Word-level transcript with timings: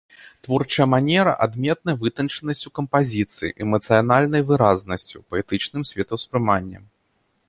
Творчая 0.45 0.85
манера 0.93 1.33
адметная 1.45 1.93
вытанчанасцю 2.03 2.69
кампазіцыі, 2.79 3.53
эмацыянальнай 3.67 4.41
выразнасцю, 4.49 5.17
паэтычным 5.35 5.81
светаўспрыманнем. 5.91 6.83